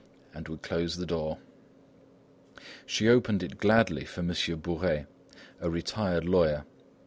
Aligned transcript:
and 0.33 0.47
would 0.47 0.63
close 0.63 0.97
the 0.97 1.05
door. 1.05 1.37
She 2.87 3.07
opened 3.07 3.43
it 3.43 3.59
gladly 3.59 4.03
for 4.03 4.23
Monsieur 4.23 4.55
Bourais, 4.55 5.05
a 5.59 5.69
retired 5.69 6.27
lawyer. 6.27 6.65